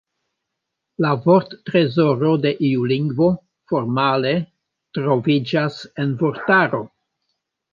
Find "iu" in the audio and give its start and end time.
2.71-2.87